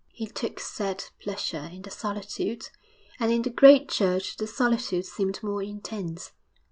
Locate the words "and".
3.19-3.31